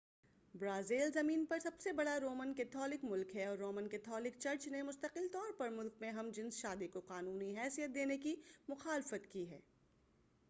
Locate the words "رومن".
2.19-2.53, 3.57-3.87